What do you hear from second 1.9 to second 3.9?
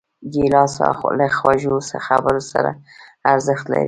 خبرو سره ارزښت لري.